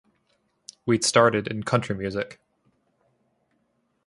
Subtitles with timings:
[0.87, 2.39] We'd started in country music.